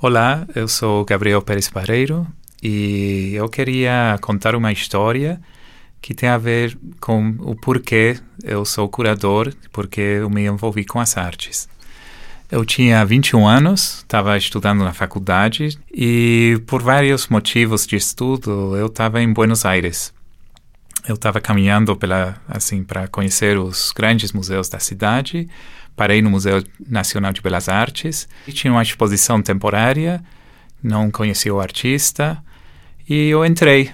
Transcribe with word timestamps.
Olá, 0.00 0.46
eu 0.54 0.68
sou 0.68 1.04
Gabriel 1.04 1.42
Pérez 1.42 1.68
Pareiro 1.68 2.24
e 2.62 3.32
eu 3.34 3.48
queria 3.48 4.16
contar 4.20 4.54
uma 4.54 4.70
história 4.70 5.40
que 6.00 6.14
tem 6.14 6.28
a 6.28 6.38
ver 6.38 6.78
com 7.00 7.34
o 7.40 7.56
porquê 7.56 8.16
eu 8.44 8.64
sou 8.64 8.88
curador, 8.88 9.52
porque 9.72 10.00
eu 10.00 10.30
me 10.30 10.46
envolvi 10.46 10.84
com 10.84 11.00
as 11.00 11.16
artes. 11.16 11.68
Eu 12.48 12.64
tinha 12.64 13.04
21 13.04 13.44
anos, 13.44 13.96
estava 13.96 14.38
estudando 14.38 14.84
na 14.84 14.92
faculdade 14.92 15.76
e 15.92 16.62
por 16.68 16.80
vários 16.80 17.26
motivos 17.26 17.84
de 17.84 17.96
estudo 17.96 18.76
eu 18.76 18.86
estava 18.86 19.20
em 19.20 19.32
Buenos 19.32 19.64
Aires. 19.64 20.14
Eu 21.08 21.14
estava 21.14 21.40
caminhando 21.40 21.96
pela 21.96 22.36
assim 22.46 22.84
para 22.84 23.08
conhecer 23.08 23.56
os 23.56 23.92
grandes 23.92 24.30
museus 24.30 24.68
da 24.68 24.78
cidade. 24.78 25.48
Parei 25.96 26.20
no 26.20 26.28
Museu 26.28 26.62
Nacional 26.86 27.32
de 27.32 27.40
Belas 27.40 27.66
Artes. 27.66 28.28
E 28.46 28.52
tinha 28.52 28.70
uma 28.70 28.82
exposição 28.82 29.40
temporária, 29.40 30.22
não 30.82 31.10
conhecia 31.10 31.54
o 31.54 31.60
artista. 31.60 32.36
E 33.08 33.30
eu 33.30 33.42
entrei. 33.42 33.90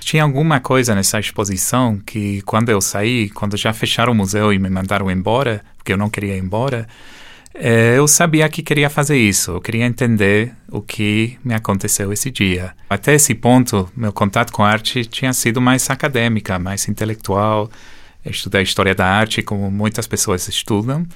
Tinha 0.00 0.22
alguma 0.22 0.60
coisa 0.60 0.94
nessa 0.94 1.18
exposição 1.18 1.98
que 1.98 2.42
quando 2.42 2.68
eu 2.68 2.78
saí, 2.82 3.30
quando 3.30 3.56
já 3.56 3.72
fecharam 3.72 4.12
o 4.12 4.14
museu 4.14 4.52
e 4.52 4.58
me 4.58 4.68
mandaram 4.68 5.10
embora, 5.10 5.64
porque 5.78 5.94
eu 5.94 5.96
não 5.96 6.10
queria 6.10 6.36
ir 6.36 6.40
embora, 6.40 6.86
eu 7.54 8.08
sabia 8.08 8.48
que 8.48 8.62
queria 8.62 8.90
fazer 8.90 9.16
isso. 9.16 9.52
Eu 9.52 9.60
queria 9.60 9.86
entender 9.86 10.52
o 10.68 10.80
que 10.80 11.38
me 11.44 11.54
aconteceu 11.54 12.12
esse 12.12 12.30
dia. 12.30 12.74
Até 12.90 13.14
esse 13.14 13.34
ponto, 13.34 13.88
meu 13.96 14.12
contato 14.12 14.52
com 14.52 14.64
a 14.64 14.70
arte 14.70 15.04
tinha 15.04 15.32
sido 15.32 15.60
mais 15.60 15.88
acadêmica, 15.88 16.58
mais 16.58 16.88
intelectual, 16.88 17.70
estudei 18.24 18.62
história 18.62 18.94
da 18.94 19.06
arte, 19.06 19.42
como 19.42 19.70
muitas 19.70 20.06
pessoas 20.06 20.48
estudam. 20.48 21.06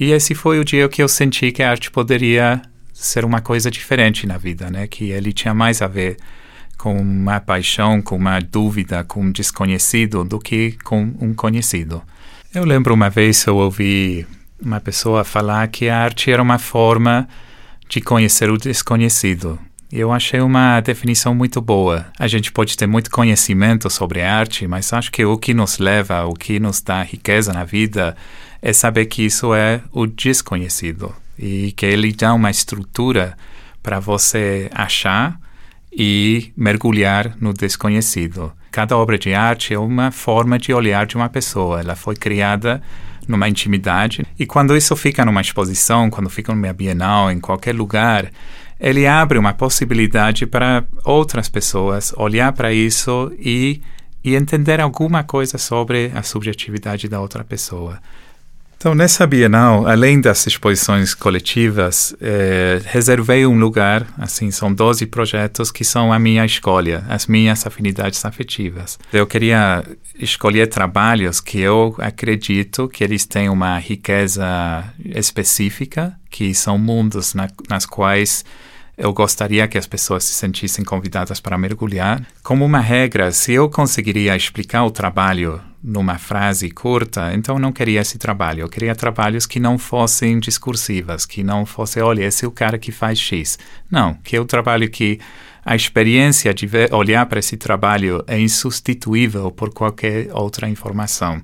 E 0.00 0.10
esse 0.10 0.34
foi 0.34 0.58
o 0.58 0.64
dia 0.64 0.88
que 0.88 1.02
eu 1.02 1.08
senti 1.08 1.52
que 1.52 1.62
a 1.62 1.70
arte 1.70 1.90
poderia 1.90 2.62
ser 2.92 3.24
uma 3.24 3.40
coisa 3.40 3.70
diferente 3.70 4.26
na 4.26 4.38
vida, 4.38 4.70
né? 4.70 4.86
Que 4.86 5.10
ele 5.10 5.32
tinha 5.32 5.52
mais 5.52 5.82
a 5.82 5.86
ver 5.86 6.16
com 6.78 6.96
uma 6.96 7.40
paixão, 7.40 8.00
com 8.00 8.16
uma 8.16 8.40
dúvida, 8.40 9.04
com 9.04 9.20
um 9.20 9.30
desconhecido 9.30 10.24
do 10.24 10.38
que 10.38 10.72
com 10.82 11.14
um 11.20 11.34
conhecido. 11.34 12.02
Eu 12.54 12.64
lembro 12.64 12.94
uma 12.94 13.10
vez 13.10 13.44
eu 13.46 13.56
ouvi 13.56 14.26
uma 14.64 14.80
pessoa 14.80 15.24
falar 15.24 15.68
que 15.68 15.88
a 15.88 15.98
arte 15.98 16.30
era 16.30 16.42
uma 16.42 16.58
forma 16.58 17.28
de 17.88 18.00
conhecer 18.00 18.50
o 18.50 18.56
desconhecido. 18.56 19.58
Eu 19.92 20.10
achei 20.10 20.40
uma 20.40 20.80
definição 20.80 21.34
muito 21.34 21.60
boa. 21.60 22.06
A 22.18 22.26
gente 22.26 22.50
pode 22.50 22.76
ter 22.76 22.86
muito 22.86 23.10
conhecimento 23.10 23.88
sobre 23.88 24.22
arte, 24.22 24.66
mas 24.66 24.92
acho 24.92 25.12
que 25.12 25.24
o 25.24 25.38
que 25.38 25.54
nos 25.54 25.78
leva, 25.78 26.24
o 26.24 26.34
que 26.34 26.58
nos 26.58 26.80
dá 26.80 27.02
riqueza 27.02 27.52
na 27.52 27.64
vida, 27.64 28.16
é 28.60 28.72
saber 28.72 29.06
que 29.06 29.22
isso 29.22 29.54
é 29.54 29.80
o 29.92 30.06
desconhecido 30.06 31.14
e 31.38 31.72
que 31.72 31.86
ele 31.86 32.12
dá 32.12 32.32
uma 32.32 32.50
estrutura 32.50 33.36
para 33.82 34.00
você 34.00 34.70
achar 34.74 35.38
e 35.92 36.52
mergulhar 36.56 37.36
no 37.40 37.52
desconhecido. 37.52 38.52
Cada 38.72 38.96
obra 38.96 39.16
de 39.16 39.32
arte 39.32 39.74
é 39.74 39.78
uma 39.78 40.10
forma 40.10 40.58
de 40.58 40.72
olhar 40.72 41.06
de 41.06 41.14
uma 41.14 41.28
pessoa. 41.28 41.78
Ela 41.78 41.94
foi 41.94 42.16
criada 42.16 42.82
numa 43.28 43.48
intimidade 43.48 44.24
e 44.38 44.46
quando 44.46 44.76
isso 44.76 44.94
fica 44.96 45.24
numa 45.24 45.40
exposição, 45.40 46.10
quando 46.10 46.28
fica 46.28 46.54
numa 46.54 46.72
bienal, 46.72 47.30
em 47.30 47.40
qualquer 47.40 47.74
lugar, 47.74 48.30
ele 48.78 49.06
abre 49.06 49.38
uma 49.38 49.52
possibilidade 49.52 50.46
para 50.46 50.84
outras 51.04 51.48
pessoas 51.48 52.12
olhar 52.16 52.52
para 52.52 52.72
isso 52.72 53.32
e, 53.38 53.80
e 54.22 54.34
entender 54.34 54.80
alguma 54.80 55.22
coisa 55.22 55.58
sobre 55.58 56.10
a 56.14 56.22
subjetividade 56.22 57.08
da 57.08 57.20
outra 57.20 57.44
pessoa. 57.44 58.00
Então, 58.84 58.94
nessa 58.94 59.26
Bienal, 59.26 59.86
além 59.86 60.20
das 60.20 60.46
exposições 60.46 61.14
coletivas, 61.14 62.14
eh, 62.20 62.82
reservei 62.84 63.46
um 63.46 63.58
lugar, 63.58 64.06
assim, 64.18 64.50
são 64.50 64.70
12 64.70 65.06
projetos 65.06 65.72
que 65.72 65.82
são 65.82 66.12
a 66.12 66.18
minha 66.18 66.44
escolha, 66.44 67.02
as 67.08 67.26
minhas 67.26 67.66
afinidades 67.66 68.22
afetivas. 68.26 68.98
Eu 69.10 69.26
queria 69.26 69.82
escolher 70.18 70.66
trabalhos 70.66 71.40
que 71.40 71.58
eu 71.58 71.94
acredito 71.96 72.86
que 72.86 73.02
eles 73.02 73.24
têm 73.24 73.48
uma 73.48 73.78
riqueza 73.78 74.84
específica, 75.02 76.14
que 76.28 76.52
são 76.54 76.76
mundos 76.76 77.32
na, 77.32 77.48
nas 77.70 77.86
quais 77.86 78.44
eu 78.98 79.14
gostaria 79.14 79.66
que 79.66 79.78
as 79.78 79.86
pessoas 79.86 80.24
se 80.24 80.34
sentissem 80.34 80.84
convidadas 80.84 81.40
para 81.40 81.56
mergulhar. 81.56 82.22
Como 82.42 82.66
uma 82.66 82.80
regra, 82.80 83.32
se 83.32 83.54
eu 83.54 83.70
conseguiria 83.70 84.36
explicar 84.36 84.84
o 84.84 84.90
trabalho 84.90 85.58
numa 85.84 86.16
frase 86.16 86.70
curta, 86.70 87.34
então 87.34 87.56
eu 87.56 87.58
não 87.60 87.70
queria 87.70 88.00
esse 88.00 88.16
trabalho. 88.16 88.62
Eu 88.62 88.68
queria 88.70 88.94
trabalhos 88.94 89.44
que 89.44 89.60
não 89.60 89.76
fossem 89.76 90.40
discursivas, 90.40 91.26
que 91.26 91.44
não 91.44 91.66
fosse, 91.66 92.00
olha, 92.00 92.24
esse 92.24 92.46
é 92.46 92.48
o 92.48 92.50
cara 92.50 92.78
que 92.78 92.90
faz 92.90 93.18
X. 93.18 93.58
Não, 93.90 94.14
que 94.14 94.34
é 94.34 94.40
o 94.40 94.46
trabalho 94.46 94.88
que 94.88 95.20
a 95.62 95.76
experiência 95.76 96.54
de 96.54 96.66
ver, 96.66 96.92
olhar 96.94 97.26
para 97.26 97.38
esse 97.38 97.58
trabalho 97.58 98.24
é 98.26 98.40
insubstituível 98.40 99.50
por 99.50 99.74
qualquer 99.74 100.30
outra 100.32 100.68
informação. 100.70 101.42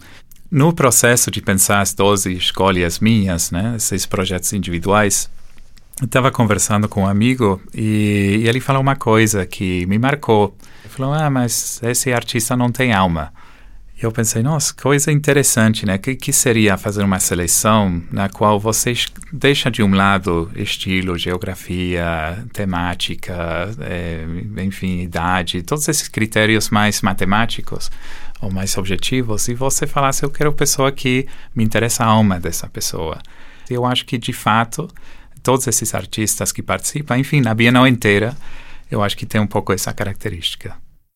No 0.50 0.72
processo 0.72 1.30
de 1.30 1.42
pensar 1.42 1.80
as 1.80 1.92
12 1.92 2.32
escolhas 2.32 2.98
minhas, 2.98 3.50
né, 3.50 3.74
esses 3.76 4.06
projetos 4.06 4.52
individuais, 4.54 5.30
estava 6.02 6.30
conversando 6.30 6.88
com 6.88 7.02
um 7.02 7.06
amigo 7.06 7.60
e, 7.74 8.40
e, 8.42 8.48
ele 8.48 8.58
falou 8.58 8.80
uma 8.80 8.96
coisa 8.96 9.44
que 9.44 9.84
me 9.84 9.98
marcou. 9.98 10.56
Ele 10.82 10.92
falou: 10.92 11.12
Ah, 11.12 11.28
mas 11.28 11.78
esse 11.82 12.10
artista 12.10 12.56
não 12.56 12.72
tem 12.72 12.92
alma. 12.92 13.32
Eu 14.00 14.10
pensei: 14.10 14.42
Nossa, 14.42 14.72
coisa 14.72 15.12
interessante, 15.12 15.84
né? 15.84 15.98
Que, 15.98 16.16
que 16.16 16.32
seria 16.32 16.78
fazer 16.78 17.02
uma 17.04 17.20
seleção 17.20 18.02
na 18.10 18.30
qual 18.30 18.58
você 18.58 18.94
deixa 19.30 19.70
de 19.70 19.82
um 19.82 19.94
lado 19.94 20.50
estilo, 20.56 21.18
geografia, 21.18 22.42
temática, 22.50 23.68
é, 23.80 24.24
enfim, 24.64 25.00
idade, 25.00 25.62
todos 25.62 25.86
esses 25.86 26.08
critérios 26.08 26.70
mais 26.70 27.02
matemáticos 27.02 27.90
ou 28.40 28.50
mais 28.50 28.76
objetivos 28.78 29.48
e 29.48 29.54
você 29.54 29.86
falasse: 29.86 30.24
Eu 30.24 30.30
quero 30.30 30.50
pessoa 30.50 30.90
que 30.90 31.26
me 31.54 31.62
interessa 31.62 32.02
a 32.02 32.06
alma 32.06 32.40
dessa 32.40 32.66
pessoa. 32.68 33.18
Eu 33.68 33.84
acho 33.84 34.06
que 34.06 34.16
de 34.16 34.32
fato 34.32 34.88
todos 35.42 35.66
esses 35.66 35.94
artistas 35.94 36.52
que 36.52 36.62
participam, 36.62 37.18
enfim, 37.18 37.40
na 37.42 37.54
Bienal 37.54 37.86
inteira, 37.86 38.34
eu 38.90 39.02
acho 39.02 39.16
que 39.16 39.26
tem 39.26 39.40
um 39.40 39.46
pouco 39.46 39.72
essa 39.74 39.92
característica. 39.92 40.74